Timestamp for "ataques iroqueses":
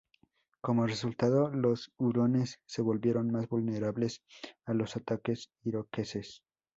4.95-6.41